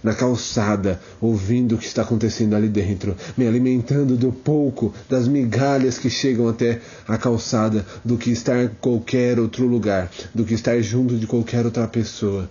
na 0.00 0.14
calçada, 0.14 1.00
ouvindo 1.20 1.74
o 1.74 1.78
que 1.78 1.86
está 1.86 2.02
acontecendo 2.02 2.54
ali 2.54 2.68
dentro, 2.68 3.16
me 3.36 3.44
alimentando 3.44 4.16
do 4.16 4.30
pouco, 4.30 4.94
das 5.10 5.26
migalhas 5.26 5.98
que 5.98 6.08
chegam 6.08 6.48
até 6.48 6.80
a 7.08 7.18
calçada, 7.18 7.84
do 8.04 8.16
que 8.16 8.30
estar 8.30 8.62
em 8.62 8.70
qualquer 8.80 9.40
outro 9.40 9.66
lugar, 9.66 10.08
do 10.32 10.44
que 10.44 10.54
estar 10.54 10.80
junto 10.82 11.16
de 11.16 11.26
qualquer 11.26 11.64
outra 11.64 11.88
pessoa. 11.88 12.48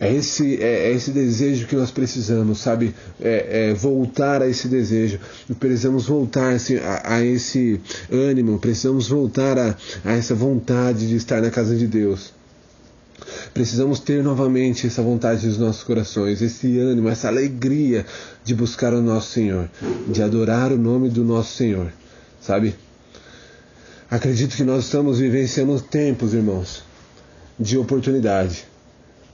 É 0.00 0.12
esse, 0.12 0.60
é, 0.60 0.88
é, 0.88 0.92
esse 0.92 1.12
desejo 1.12 1.66
que 1.66 1.76
nós 1.76 1.90
precisamos, 1.90 2.58
sabe? 2.58 2.94
É, 3.20 3.70
é 3.70 3.74
voltar 3.74 4.42
a 4.42 4.48
esse 4.48 4.66
desejo. 4.66 5.20
Precisamos 5.60 6.06
voltar 6.06 6.52
assim, 6.52 6.76
a, 6.76 7.14
a, 7.14 7.24
esse 7.24 7.80
ânimo, 8.10 8.58
precisamos 8.58 9.08
voltar 9.08 9.56
a, 9.56 9.76
a 10.04 10.12
essa 10.12 10.34
vontade 10.34 11.08
de 11.08 11.14
estar 11.14 11.40
na 11.40 11.50
casa 11.50 11.76
de 11.76 11.86
Deus. 11.86 12.32
Precisamos 13.54 14.00
ter 14.00 14.22
novamente 14.22 14.86
essa 14.86 15.00
vontade 15.00 15.46
nos 15.46 15.58
nossos 15.58 15.84
corações, 15.84 16.42
esse 16.42 16.76
ânimo, 16.78 17.08
essa 17.08 17.28
alegria 17.28 18.04
de 18.42 18.52
buscar 18.52 18.92
o 18.92 19.00
nosso 19.00 19.30
Senhor, 19.30 19.70
de 20.08 20.20
adorar 20.22 20.72
o 20.72 20.76
nome 20.76 21.08
do 21.08 21.22
nosso 21.22 21.56
Senhor, 21.56 21.92
sabe? 22.40 22.74
Acredito 24.10 24.56
que 24.56 24.64
nós 24.64 24.84
estamos 24.84 25.20
vivenciando 25.20 25.80
tempos, 25.80 26.34
irmãos, 26.34 26.82
de 27.58 27.78
oportunidade 27.78 28.73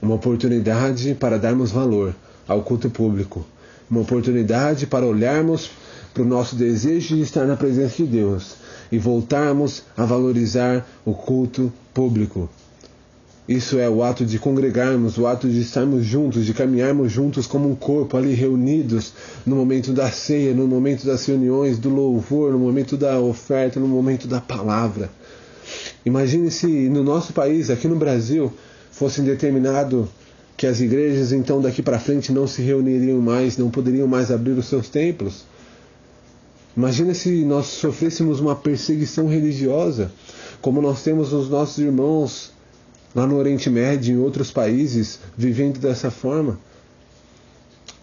uma 0.01 0.15
oportunidade 0.15 1.13
para 1.13 1.37
darmos 1.37 1.71
valor 1.71 2.15
ao 2.47 2.61
culto 2.61 2.89
público, 2.89 3.45
uma 3.89 4.01
oportunidade 4.01 4.87
para 4.87 5.05
olharmos 5.05 5.69
para 6.13 6.23
o 6.23 6.25
nosso 6.25 6.55
desejo 6.55 7.15
de 7.15 7.21
estar 7.21 7.45
na 7.45 7.55
presença 7.55 7.97
de 7.97 8.05
Deus 8.05 8.55
e 8.91 8.97
voltarmos 8.97 9.83
a 9.95 10.05
valorizar 10.05 10.85
o 11.05 11.13
culto 11.13 11.71
público. 11.93 12.49
Isso 13.47 13.79
é 13.79 13.89
o 13.89 14.03
ato 14.03 14.25
de 14.25 14.37
congregarmos, 14.37 15.17
o 15.17 15.25
ato 15.25 15.49
de 15.49 15.59
estarmos 15.61 16.05
juntos, 16.05 16.45
de 16.45 16.53
caminharmos 16.53 17.11
juntos 17.11 17.47
como 17.47 17.69
um 17.69 17.75
corpo 17.75 18.15
ali 18.15 18.33
reunidos 18.33 19.13
no 19.45 19.55
momento 19.55 19.91
da 19.93 20.11
ceia, 20.11 20.53
no 20.53 20.67
momento 20.67 21.05
das 21.05 21.25
reuniões, 21.25 21.77
do 21.77 21.89
louvor, 21.89 22.51
no 22.51 22.59
momento 22.59 22.95
da 22.95 23.19
oferta, 23.19 23.79
no 23.79 23.87
momento 23.87 24.27
da 24.27 24.39
palavra. 24.39 25.09
Imagine 26.05 26.51
se 26.51 26.67
no 26.67 27.03
nosso 27.03 27.33
país, 27.33 27.69
aqui 27.69 27.87
no 27.87 27.95
Brasil, 27.95 28.53
fosse 28.91 29.21
determinado 29.21 30.07
que 30.55 30.67
as 30.67 30.79
igrejas 30.79 31.31
então 31.31 31.59
daqui 31.59 31.81
para 31.81 31.99
frente 31.99 32.31
não 32.31 32.45
se 32.45 32.61
reuniriam 32.61 33.19
mais, 33.19 33.57
não 33.57 33.71
poderiam 33.71 34.07
mais 34.07 34.29
abrir 34.29 34.51
os 34.51 34.67
seus 34.67 34.89
templos. 34.89 35.45
Imagina 36.77 37.13
se 37.13 37.43
nós 37.43 37.65
sofrêssemos 37.65 38.39
uma 38.39 38.55
perseguição 38.55 39.27
religiosa, 39.27 40.11
como 40.61 40.81
nós 40.81 41.01
temos 41.03 41.33
os 41.33 41.49
nossos 41.49 41.79
irmãos 41.79 42.51
lá 43.15 43.27
no 43.27 43.37
Oriente 43.37 43.69
Médio 43.69 44.13
e 44.13 44.17
em 44.17 44.21
outros 44.21 44.51
países 44.51 45.19
vivendo 45.37 45.79
dessa 45.79 46.11
forma. 46.11 46.59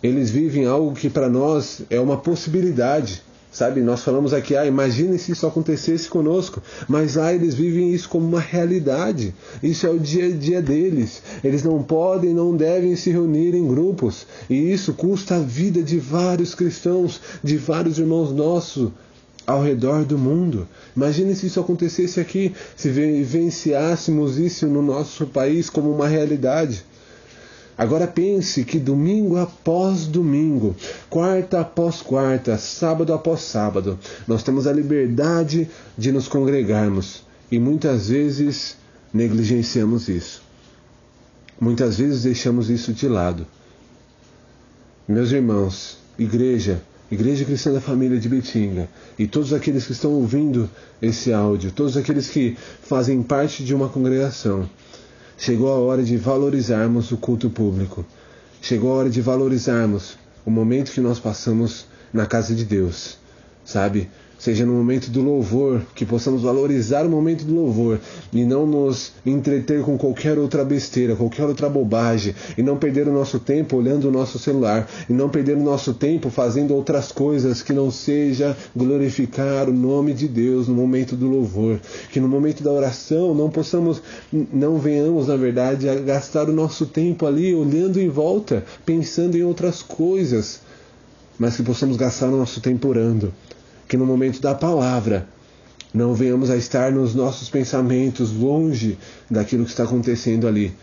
Eles 0.02 0.30
vivem 0.30 0.66
algo 0.66 0.94
que 0.94 1.08
para 1.08 1.28
nós 1.28 1.82
é 1.88 1.98
uma 1.98 2.16
possibilidade. 2.16 3.22
Sabe, 3.50 3.80
nós 3.80 4.02
falamos 4.02 4.34
aqui, 4.34 4.54
ah, 4.54 4.66
imagine 4.66 5.18
se 5.18 5.32
isso 5.32 5.46
acontecesse 5.46 6.08
conosco, 6.08 6.62
mas 6.86 7.14
lá 7.14 7.32
eles 7.32 7.54
vivem 7.54 7.92
isso 7.94 8.08
como 8.08 8.26
uma 8.26 8.40
realidade. 8.40 9.34
Isso 9.62 9.86
é 9.86 9.90
o 9.90 9.98
dia 9.98 10.26
a 10.26 10.30
dia 10.30 10.60
deles. 10.60 11.22
Eles 11.42 11.62
não 11.62 11.82
podem, 11.82 12.34
não 12.34 12.54
devem 12.54 12.94
se 12.94 13.10
reunir 13.10 13.54
em 13.54 13.66
grupos, 13.66 14.26
e 14.50 14.72
isso 14.72 14.92
custa 14.92 15.36
a 15.36 15.40
vida 15.40 15.82
de 15.82 15.98
vários 15.98 16.54
cristãos, 16.54 17.20
de 17.42 17.56
vários 17.56 17.98
irmãos 17.98 18.32
nossos 18.32 18.90
ao 19.46 19.62
redor 19.62 20.04
do 20.04 20.18
mundo. 20.18 20.68
Imagine 20.94 21.34
se 21.34 21.46
isso 21.46 21.58
acontecesse 21.58 22.20
aqui, 22.20 22.54
se 22.76 22.90
vivenciássemos 22.90 24.36
isso 24.36 24.66
no 24.66 24.82
nosso 24.82 25.26
país 25.26 25.70
como 25.70 25.90
uma 25.90 26.06
realidade. 26.06 26.84
Agora 27.78 28.08
pense 28.08 28.64
que 28.64 28.76
domingo 28.76 29.36
após 29.36 30.04
domingo, 30.04 30.74
quarta 31.08 31.60
após 31.60 32.02
quarta, 32.02 32.58
sábado 32.58 33.12
após 33.12 33.42
sábado, 33.42 33.96
nós 34.26 34.42
temos 34.42 34.66
a 34.66 34.72
liberdade 34.72 35.70
de 35.96 36.10
nos 36.10 36.26
congregarmos 36.26 37.22
e 37.52 37.60
muitas 37.60 38.08
vezes 38.08 38.76
negligenciamos 39.14 40.08
isso. 40.08 40.42
Muitas 41.60 41.98
vezes 41.98 42.24
deixamos 42.24 42.68
isso 42.68 42.92
de 42.92 43.06
lado. 43.06 43.46
Meus 45.06 45.30
irmãos, 45.30 45.98
igreja, 46.18 46.82
Igreja 47.10 47.44
Cristã 47.44 47.72
da 47.72 47.80
Família 47.80 48.18
de 48.18 48.28
Betinga 48.28 48.88
e 49.18 49.26
todos 49.26 49.52
aqueles 49.52 49.86
que 49.86 49.92
estão 49.92 50.12
ouvindo 50.12 50.68
esse 51.00 51.32
áudio, 51.32 51.70
todos 51.70 51.96
aqueles 51.96 52.28
que 52.28 52.56
fazem 52.82 53.22
parte 53.22 53.64
de 53.64 53.74
uma 53.74 53.88
congregação, 53.88 54.68
Chegou 55.40 55.72
a 55.72 55.78
hora 55.78 56.02
de 56.02 56.16
valorizarmos 56.16 57.12
o 57.12 57.16
culto 57.16 57.48
público. 57.48 58.04
Chegou 58.60 58.92
a 58.92 58.96
hora 58.96 59.08
de 59.08 59.20
valorizarmos 59.20 60.18
o 60.44 60.50
momento 60.50 60.90
que 60.90 61.00
nós 61.00 61.20
passamos 61.20 61.86
na 62.12 62.26
casa 62.26 62.56
de 62.56 62.64
Deus. 62.64 63.16
Sabe? 63.64 64.10
Seja 64.38 64.64
no 64.64 64.72
momento 64.72 65.10
do 65.10 65.20
louvor, 65.20 65.82
que 65.94 66.06
possamos 66.06 66.42
valorizar 66.42 67.04
o 67.04 67.10
momento 67.10 67.44
do 67.44 67.54
louvor 67.54 67.98
e 68.32 68.44
não 68.44 68.66
nos 68.66 69.12
entreter 69.26 69.82
com 69.82 69.98
qualquer 69.98 70.38
outra 70.38 70.64
besteira, 70.64 71.16
qualquer 71.16 71.44
outra 71.44 71.68
bobagem, 71.68 72.34
e 72.56 72.62
não 72.62 72.76
perder 72.76 73.08
o 73.08 73.12
nosso 73.12 73.40
tempo 73.40 73.76
olhando 73.76 74.08
o 74.08 74.12
nosso 74.12 74.38
celular, 74.38 74.88
e 75.10 75.12
não 75.12 75.28
perder 75.28 75.56
o 75.56 75.62
nosso 75.62 75.92
tempo 75.92 76.30
fazendo 76.30 76.74
outras 76.74 77.10
coisas 77.10 77.62
que 77.62 77.72
não 77.72 77.90
seja 77.90 78.56
glorificar 78.76 79.68
o 79.68 79.72
nome 79.72 80.14
de 80.14 80.28
Deus 80.28 80.68
no 80.68 80.74
momento 80.74 81.16
do 81.16 81.28
louvor, 81.28 81.80
que 82.12 82.20
no 82.20 82.28
momento 82.28 82.62
da 82.62 82.70
oração 82.70 83.34
não 83.34 83.50
possamos, 83.50 84.00
não 84.32 84.78
venhamos, 84.78 85.26
na 85.26 85.36
verdade, 85.36 85.88
a 85.88 85.96
gastar 85.96 86.48
o 86.48 86.52
nosso 86.52 86.86
tempo 86.86 87.26
ali 87.26 87.52
olhando 87.52 88.00
em 88.00 88.08
volta, 88.08 88.64
pensando 88.86 89.36
em 89.36 89.42
outras 89.42 89.82
coisas, 89.82 90.60
mas 91.36 91.56
que 91.56 91.62
possamos 91.62 91.96
gastar 91.96 92.28
o 92.28 92.36
nosso 92.36 92.60
tempo 92.60 92.88
orando 92.88 93.32
que 93.88 93.96
no 93.96 94.04
momento 94.04 94.40
da 94.40 94.54
palavra 94.54 95.26
não 95.92 96.14
venhamos 96.14 96.50
a 96.50 96.56
estar 96.56 96.92
nos 96.92 97.14
nossos 97.14 97.48
pensamentos 97.48 98.30
longe 98.30 98.98
daquilo 99.30 99.64
que 99.64 99.70
está 99.70 99.84
acontecendo 99.84 100.46
ali, 100.46 100.74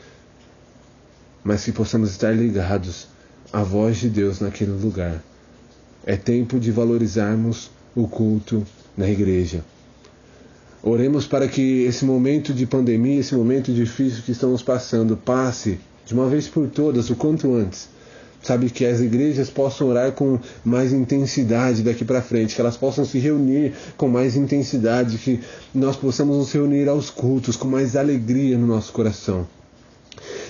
mas 1.43 1.63
que 1.63 1.71
possamos 1.71 2.09
estar 2.09 2.35
ligados 2.35 3.07
à 3.53 3.61
voz 3.61 3.97
de 3.97 4.09
Deus 4.09 4.39
naquele 4.39 4.71
lugar. 4.71 5.23
É 6.03 6.15
tempo 6.15 6.59
de 6.59 6.71
valorizarmos 6.71 7.69
o 7.95 8.07
culto 8.07 8.65
na 8.97 9.07
igreja. 9.07 9.63
Oremos 10.81 11.25
para 11.27 11.47
que 11.47 11.83
esse 11.83 12.03
momento 12.03 12.53
de 12.53 12.65
pandemia, 12.65 13.19
esse 13.19 13.35
momento 13.35 13.71
difícil 13.71 14.23
que 14.23 14.31
estamos 14.31 14.61
passando, 14.61 15.15
passe 15.15 15.79
de 16.05 16.13
uma 16.13 16.27
vez 16.27 16.47
por 16.47 16.67
todas, 16.67 17.09
o 17.09 17.15
quanto 17.15 17.53
antes 17.53 17.94
sabe 18.45 18.69
que 18.69 18.85
as 18.85 18.99
igrejas 18.99 19.49
possam 19.49 19.87
orar 19.87 20.11
com 20.11 20.39
mais 20.63 20.93
intensidade 20.93 21.81
daqui 21.81 22.05
para 22.05 22.21
frente, 22.21 22.53
que 22.53 22.61
elas 22.61 22.77
possam 22.77 23.03
se 23.03 23.17
reunir 23.17 23.73
com 23.97 24.07
mais 24.07 24.35
intensidade, 24.35 25.17
que 25.17 25.39
nós 25.73 25.95
possamos 25.95 26.37
nos 26.37 26.51
reunir 26.51 26.87
aos 26.87 27.09
cultos 27.09 27.55
com 27.55 27.67
mais 27.67 27.95
alegria 27.95 28.57
no 28.57 28.67
nosso 28.67 28.93
coração. 28.93 29.47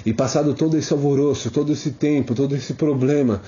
E 0.05 0.13
passado 0.13 0.53
todo 0.53 0.77
esse 0.77 0.91
alvoroço, 0.93 1.49
todo 1.49 1.71
esse 1.71 1.91
tempo, 1.91 2.35
todo 2.35 2.55
esse 2.55 2.73
problema, 2.73 3.41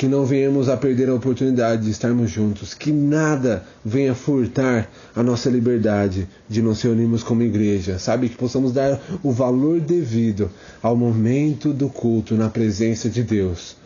que 0.00 0.08
não 0.08 0.24
venhamos 0.24 0.70
a 0.70 0.78
perder 0.78 1.10
a 1.10 1.14
oportunidade 1.14 1.82
de 1.82 1.90
estarmos 1.90 2.30
juntos, 2.30 2.72
que 2.72 2.90
nada 2.90 3.62
venha 3.84 4.14
furtar 4.14 4.90
a 5.14 5.22
nossa 5.22 5.50
liberdade 5.50 6.26
de 6.48 6.62
nos 6.62 6.80
reunirmos 6.80 7.22
como 7.22 7.42
igreja, 7.42 7.98
sabe? 7.98 8.30
Que 8.30 8.34
possamos 8.34 8.72
dar 8.72 8.98
o 9.22 9.30
valor 9.30 9.78
devido 9.78 10.50
ao 10.82 10.96
momento 10.96 11.74
do 11.74 11.90
culto 11.90 12.34
na 12.34 12.48
presença 12.48 13.10
de 13.10 13.22
Deus. 13.22 13.76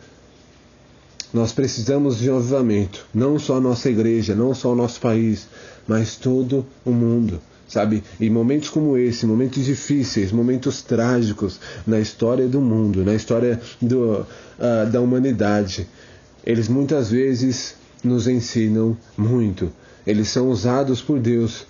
Nós 1.33 1.51
precisamos 1.51 2.19
de 2.19 2.31
um 2.31 2.37
avivamento, 2.37 3.05
não 3.13 3.37
só 3.37 3.57
a 3.57 3.61
nossa 3.61 3.91
igreja, 3.91 4.37
não 4.37 4.55
só 4.55 4.71
o 4.71 4.77
nosso 4.77 5.01
país, 5.01 5.49
mas 5.85 6.15
todo 6.15 6.65
o 6.85 6.93
mundo 6.93 7.41
sabe? 7.69 8.03
Em 8.21 8.31
momentos 8.31 8.69
como 8.69 8.97
esse, 8.97 9.27
momentos 9.27 9.65
difíceis, 9.65 10.33
momentos 10.33 10.83
trágicos 10.83 11.61
na 11.87 12.01
história 12.01 12.47
do 12.47 12.61
mundo, 12.61 13.05
na 13.05 13.15
história 13.15 13.61
do, 13.81 14.21
uh, 14.21 14.91
da 14.91 15.01
humanidade, 15.01 15.89
eles 16.45 16.69
muitas 16.69 17.11
vezes 17.11 17.75
nos 18.03 18.29
ensinam 18.29 18.97
muito. 19.17 19.73
Eles 20.07 20.29
são 20.29 20.51
usados 20.51 21.01
por 21.01 21.19
Deus 21.19 21.67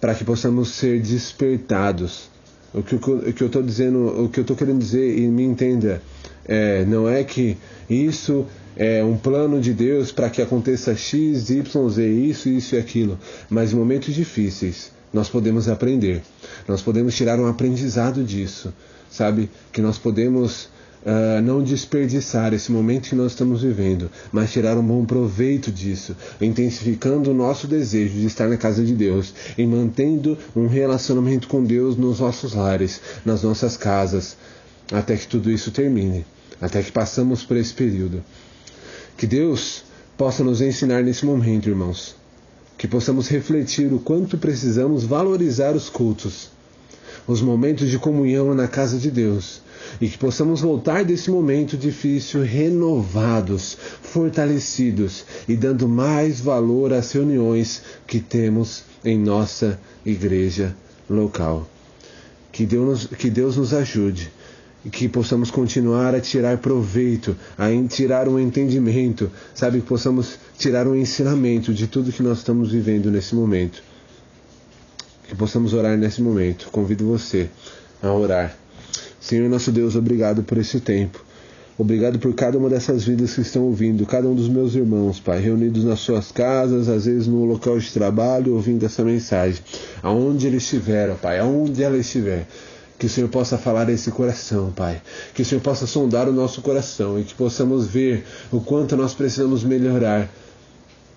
para 0.00 0.14
que 0.14 0.24
possamos 0.24 0.70
ser 0.70 1.00
despertados. 1.00 2.30
O 2.74 2.82
que, 2.82 2.96
o 2.96 3.32
que 3.32 3.42
eu 3.42 3.46
estou 3.46 3.62
dizendo, 3.62 4.24
o 4.24 4.28
que 4.28 4.40
eu 4.40 4.42
estou 4.42 4.56
querendo 4.56 4.78
dizer 4.78 5.18
e 5.18 5.28
me 5.28 5.44
entenda, 5.44 6.02
é, 6.44 6.84
não 6.84 7.08
é 7.08 7.22
que 7.22 7.56
isso 7.88 8.46
é 8.76 9.04
um 9.04 9.16
plano 9.16 9.60
de 9.60 9.72
Deus 9.72 10.10
para 10.10 10.30
que 10.30 10.40
aconteça 10.40 10.96
X, 10.96 11.50
Y, 11.50 11.88
Z, 11.90 12.08
isso, 12.08 12.48
isso 12.48 12.74
e 12.74 12.78
aquilo. 12.78 13.18
Mas 13.48 13.72
momentos 13.72 14.14
difíceis, 14.14 14.90
nós 15.12 15.28
podemos 15.28 15.68
aprender. 15.68 16.22
Nós 16.66 16.82
podemos 16.82 17.14
tirar 17.14 17.38
um 17.38 17.46
aprendizado 17.46 18.24
disso, 18.24 18.72
sabe? 19.10 19.50
Que 19.72 19.80
nós 19.80 19.98
podemos 19.98 20.68
uh, 21.02 21.42
não 21.42 21.62
desperdiçar 21.62 22.54
esse 22.54 22.70
momento 22.72 23.08
que 23.08 23.14
nós 23.14 23.32
estamos 23.32 23.62
vivendo, 23.62 24.10
mas 24.32 24.52
tirar 24.52 24.76
um 24.76 24.82
bom 24.82 25.04
proveito 25.04 25.70
disso, 25.70 26.16
intensificando 26.40 27.30
o 27.30 27.34
nosso 27.34 27.66
desejo 27.66 28.14
de 28.14 28.26
estar 28.26 28.48
na 28.48 28.56
casa 28.56 28.84
de 28.84 28.94
Deus 28.94 29.34
e 29.56 29.66
mantendo 29.66 30.38
um 30.56 30.66
relacionamento 30.66 31.48
com 31.48 31.62
Deus 31.62 31.96
nos 31.96 32.20
nossos 32.20 32.54
lares, 32.54 33.00
nas 33.24 33.42
nossas 33.42 33.76
casas, 33.76 34.36
até 34.90 35.16
que 35.16 35.26
tudo 35.26 35.50
isso 35.50 35.70
termine, 35.70 36.24
até 36.60 36.82
que 36.82 36.92
passamos 36.92 37.42
por 37.42 37.56
esse 37.56 37.72
período. 37.72 38.22
Que 39.16 39.26
Deus 39.26 39.84
possa 40.16 40.42
nos 40.42 40.60
ensinar 40.60 41.02
nesse 41.02 41.24
momento, 41.24 41.68
irmãos, 41.68 42.14
que 42.76 42.88
possamos 42.88 43.28
refletir 43.28 43.92
o 43.92 43.98
quanto 43.98 44.36
precisamos 44.38 45.04
valorizar 45.04 45.74
os 45.74 45.88
cultos, 45.88 46.50
os 47.26 47.40
momentos 47.40 47.88
de 47.90 47.98
comunhão 47.98 48.54
na 48.54 48.66
casa 48.66 48.98
de 48.98 49.10
Deus 49.10 49.60
e 50.00 50.08
que 50.08 50.18
possamos 50.18 50.60
voltar 50.60 51.04
desse 51.04 51.30
momento 51.30 51.76
difícil 51.76 52.42
renovados, 52.42 53.76
fortalecidos 54.02 55.24
e 55.48 55.56
dando 55.56 55.88
mais 55.88 56.40
valor 56.40 56.92
às 56.92 57.12
reuniões 57.12 57.82
que 58.06 58.20
temos 58.20 58.84
em 59.04 59.18
nossa 59.18 59.78
igreja 60.04 60.74
local. 61.08 61.68
Que 62.50 62.66
Deus, 62.66 63.06
que 63.06 63.30
Deus 63.30 63.56
nos 63.56 63.72
ajude 63.72 64.30
e 64.84 64.90
que 64.90 65.08
possamos 65.08 65.50
continuar 65.50 66.14
a 66.14 66.20
tirar 66.20 66.58
proveito, 66.58 67.36
a 67.56 67.68
tirar 67.88 68.28
um 68.28 68.38
entendimento, 68.38 69.30
sabe? 69.54 69.80
Que 69.80 69.86
possamos 69.86 70.38
tirar 70.58 70.86
um 70.86 70.94
ensinamento 70.94 71.72
de 71.72 71.86
tudo 71.86 72.12
que 72.12 72.22
nós 72.22 72.38
estamos 72.38 72.72
vivendo 72.72 73.10
nesse 73.10 73.34
momento. 73.34 73.82
Que 75.28 75.36
possamos 75.36 75.72
orar 75.72 75.96
nesse 75.96 76.20
momento. 76.20 76.68
Convido 76.70 77.06
você 77.06 77.48
a 78.02 78.12
orar 78.12 78.62
Senhor 79.22 79.48
nosso 79.48 79.70
Deus, 79.70 79.94
obrigado 79.94 80.42
por 80.42 80.58
esse 80.58 80.80
tempo. 80.80 81.24
Obrigado 81.78 82.18
por 82.18 82.34
cada 82.34 82.58
uma 82.58 82.68
dessas 82.68 83.04
vidas 83.04 83.34
que 83.34 83.40
estão 83.40 83.62
ouvindo, 83.62 84.04
cada 84.04 84.28
um 84.28 84.34
dos 84.34 84.48
meus 84.48 84.74
irmãos, 84.74 85.20
Pai, 85.20 85.40
reunidos 85.40 85.84
nas 85.84 86.00
suas 86.00 86.32
casas, 86.32 86.88
às 86.88 87.04
vezes 87.06 87.28
no 87.28 87.44
local 87.44 87.78
de 87.78 87.90
trabalho, 87.92 88.54
ouvindo 88.54 88.84
essa 88.84 89.04
mensagem. 89.04 89.62
Aonde 90.02 90.48
ele 90.48 90.56
estiver, 90.56 91.14
Pai, 91.14 91.38
aonde 91.38 91.84
ela 91.84 91.96
estiver. 91.96 92.48
Que 92.98 93.06
o 93.06 93.08
Senhor 93.10 93.28
possa 93.28 93.58
falar 93.58 93.88
a 93.88 93.92
esse 93.92 94.10
coração, 94.10 94.70
Pai. 94.70 95.00
Que 95.34 95.42
o 95.42 95.44
Senhor 95.44 95.60
possa 95.60 95.86
sondar 95.86 96.28
o 96.28 96.32
nosso 96.32 96.62
coração 96.62 97.18
e 97.18 97.24
que 97.24 97.34
possamos 97.34 97.86
ver 97.86 98.24
o 98.50 98.60
quanto 98.60 98.96
nós 98.96 99.14
precisamos 99.14 99.64
melhorar 99.64 100.28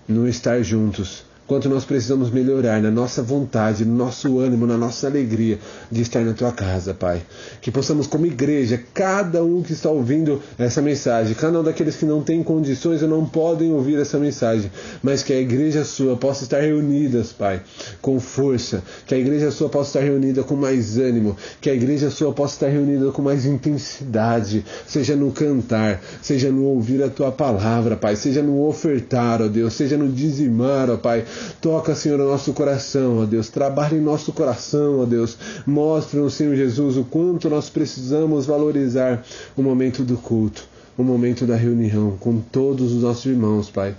no 0.08 0.26
estar 0.26 0.62
juntos 0.62 1.25
quanto 1.46 1.68
nós 1.68 1.84
precisamos 1.84 2.30
melhorar 2.30 2.82
na 2.82 2.90
nossa 2.90 3.22
vontade, 3.22 3.84
no 3.84 3.94
nosso 3.94 4.38
ânimo, 4.38 4.66
na 4.66 4.76
nossa 4.76 5.06
alegria 5.06 5.58
de 5.90 6.02
estar 6.02 6.20
na 6.20 6.32
tua 6.32 6.52
casa, 6.52 6.92
Pai. 6.92 7.22
Que 7.60 7.70
possamos, 7.70 8.06
como 8.06 8.26
igreja, 8.26 8.82
cada 8.92 9.44
um 9.44 9.62
que 9.62 9.72
está 9.72 9.88
ouvindo 9.88 10.42
essa 10.58 10.82
mensagem, 10.82 11.34
cada 11.34 11.60
um 11.60 11.62
daqueles 11.62 11.96
que 11.96 12.04
não 12.04 12.22
tem 12.22 12.42
condições 12.42 13.02
ou 13.02 13.08
não 13.08 13.24
podem 13.24 13.72
ouvir 13.72 13.98
essa 13.98 14.18
mensagem, 14.18 14.70
mas 15.02 15.22
que 15.22 15.32
a 15.32 15.40
igreja 15.40 15.84
sua 15.84 16.16
possa 16.16 16.44
estar 16.44 16.60
reunidas, 16.60 17.32
Pai, 17.32 17.60
com 18.02 18.18
força, 18.18 18.82
que 19.06 19.14
a 19.14 19.18
igreja 19.18 19.50
sua 19.50 19.68
possa 19.68 19.90
estar 19.98 20.00
reunida 20.00 20.42
com 20.42 20.56
mais 20.56 20.98
ânimo, 20.98 21.36
que 21.60 21.70
a 21.70 21.74
igreja 21.74 22.10
sua 22.10 22.32
possa 22.32 22.54
estar 22.54 22.68
reunida 22.68 23.12
com 23.12 23.22
mais 23.22 23.46
intensidade, 23.46 24.64
seja 24.86 25.14
no 25.14 25.30
cantar, 25.30 26.00
seja 26.20 26.50
no 26.50 26.64
ouvir 26.64 27.02
a 27.02 27.08
tua 27.08 27.30
palavra, 27.30 27.96
Pai, 27.96 28.16
seja 28.16 28.42
no 28.42 28.66
ofertar, 28.66 29.40
ó 29.40 29.48
Deus, 29.48 29.74
seja 29.74 29.96
no 29.96 30.08
dizimar, 30.08 30.90
ó 30.90 30.96
Pai, 30.96 31.24
Toca, 31.60 31.94
Senhor, 31.94 32.20
o 32.20 32.26
nosso 32.26 32.52
coração, 32.52 33.18
ó 33.18 33.24
Deus. 33.24 33.48
Trabalhe 33.48 33.96
em 33.96 34.00
nosso 34.00 34.32
coração, 34.32 35.00
ó 35.00 35.04
Deus. 35.04 35.36
Mostre, 35.66 36.18
Senhor 36.30 36.54
Jesus, 36.54 36.96
o 36.96 37.04
quanto 37.04 37.48
nós 37.48 37.68
precisamos 37.68 38.46
valorizar 38.46 39.24
o 39.56 39.62
momento 39.62 40.02
do 40.02 40.16
culto, 40.16 40.66
o 40.96 41.02
momento 41.02 41.46
da 41.46 41.56
reunião 41.56 42.16
com 42.18 42.40
todos 42.40 42.92
os 42.92 43.02
nossos 43.02 43.26
irmãos, 43.26 43.70
Pai. 43.70 43.94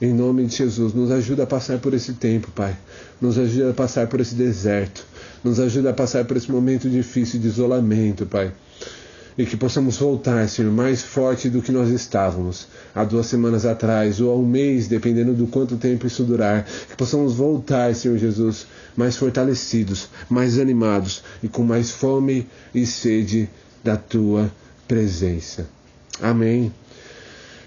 Em 0.00 0.14
nome 0.14 0.46
de 0.46 0.56
Jesus, 0.56 0.94
nos 0.94 1.10
ajuda 1.10 1.42
a 1.42 1.46
passar 1.46 1.78
por 1.78 1.92
esse 1.92 2.14
tempo, 2.14 2.50
Pai. 2.52 2.76
Nos 3.20 3.38
ajuda 3.38 3.70
a 3.70 3.74
passar 3.74 4.06
por 4.06 4.20
esse 4.20 4.34
deserto. 4.34 5.04
Nos 5.44 5.60
ajuda 5.60 5.90
a 5.90 5.92
passar 5.92 6.24
por 6.24 6.36
esse 6.36 6.50
momento 6.50 6.88
difícil 6.88 7.38
de 7.38 7.48
isolamento, 7.48 8.24
Pai 8.24 8.52
e 9.40 9.46
que 9.46 9.56
possamos 9.56 9.96
voltar, 9.96 10.46
Senhor, 10.48 10.70
mais 10.70 11.02
forte 11.02 11.48
do 11.48 11.62
que 11.62 11.72
nós 11.72 11.88
estávamos 11.88 12.68
há 12.94 13.04
duas 13.04 13.24
semanas 13.24 13.64
atrás 13.64 14.20
ou 14.20 14.30
há 14.30 14.36
um 14.36 14.44
mês, 14.44 14.86
dependendo 14.86 15.32
do 15.32 15.46
quanto 15.46 15.78
tempo 15.78 16.06
isso 16.06 16.24
durar. 16.24 16.66
Que 16.88 16.94
possamos 16.94 17.34
voltar, 17.34 17.94
Senhor 17.94 18.18
Jesus, 18.18 18.66
mais 18.94 19.16
fortalecidos, 19.16 20.10
mais 20.28 20.58
animados 20.58 21.22
e 21.42 21.48
com 21.48 21.62
mais 21.62 21.90
fome 21.90 22.46
e 22.74 22.84
sede 22.84 23.48
da 23.82 23.96
tua 23.96 24.52
presença. 24.86 25.66
Amém 26.20 26.70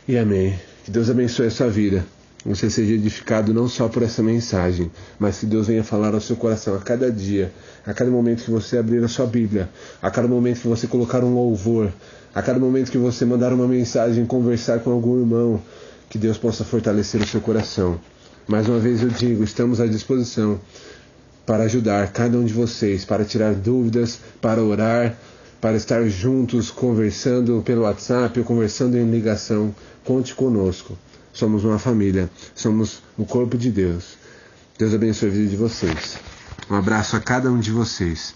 e 0.08 0.16
amém. 0.16 0.60
Que 0.86 0.92
Deus 0.92 1.10
abençoe 1.10 1.48
a 1.48 1.52
sua 1.52 1.70
vida 1.70 2.06
você 2.46 2.70
seja 2.70 2.94
edificado 2.94 3.54
não 3.54 3.70
só 3.70 3.88
por 3.88 4.04
essa 4.04 4.22
mensagem, 4.22 4.92
mas 5.18 5.40
que 5.40 5.46
Deus 5.46 5.68
venha 5.68 5.84
falar 5.84 6.14
ao 6.14 6.20
seu 6.20 6.36
coração 6.36 6.76
a 6.76 6.80
cada 6.80 7.10
dia, 7.10 7.52
a 7.86 7.94
cada 7.94 8.12
momento 8.12 8.44
que 8.44 8.52
você 8.52 8.78
abrir 8.78 9.04
a 9.04 9.08
sua 9.08 9.26
Bíblia, 9.26 9.70
a 10.02 10.12
cada 10.12 10.28
momento 10.28 10.62
que 10.62 10.68
você 10.68 10.86
colocar 10.86 11.24
um 11.24 11.34
louvor, 11.34 11.92
a 12.36 12.42
cada 12.42 12.60
momento 12.60 12.92
que 12.92 12.98
você 12.98 13.24
mandar 13.24 13.54
uma 13.54 13.68
mensagem, 13.68 14.26
conversar 14.26 14.80
com 14.80 14.92
algum 14.92 15.20
irmão, 15.20 15.62
que 16.10 16.18
Deus 16.18 16.38
possa 16.38 16.66
fortalecer 16.66 17.22
o 17.22 17.28
seu 17.28 17.40
coração. 17.40 18.00
Mais 18.46 18.68
uma 18.68 18.80
vez 18.80 19.02
eu 19.02 19.10
digo, 19.10 19.44
estamos 19.44 19.80
à 19.80 19.88
disposição 19.88 20.60
para 21.46 21.64
ajudar 21.64 22.12
cada 22.12 22.38
um 22.38 22.44
de 22.44 22.54
vocês, 22.54 23.06
para 23.06 23.24
tirar 23.24 23.54
dúvidas, 23.54 24.20
para 24.42 24.62
orar, 24.62 25.18
para 25.62 25.78
estar 25.78 26.06
juntos 26.10 26.70
conversando 26.70 27.62
pelo 27.66 27.84
WhatsApp 27.84 28.38
ou 28.38 28.46
conversando 28.46 28.98
em 28.98 29.10
ligação. 29.10 29.74
Conte 30.04 30.36
conosco. 30.36 30.98
Somos 31.34 31.64
uma 31.64 31.80
família, 31.80 32.30
somos 32.54 33.02
o 33.18 33.26
corpo 33.26 33.58
de 33.58 33.72
Deus. 33.72 34.18
Deus 34.78 34.94
abençoe 34.94 35.30
a 35.30 35.32
vida 35.32 35.50
de 35.50 35.58
vocês. 35.58 36.18
Um 36.70 36.76
abraço 36.76 37.16
a 37.16 37.20
cada 37.20 37.52
um 37.52 37.60
de 37.60 37.72
vocês. 37.72 38.36